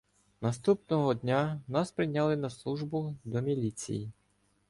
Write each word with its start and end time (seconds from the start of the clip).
Наступного 0.41 1.13
дня 1.13 1.61
нас 1.67 1.91
прийняли 1.91 2.35
на 2.35 2.49
службу 2.49 3.15
до 3.23 3.41
міліції. 3.41 4.11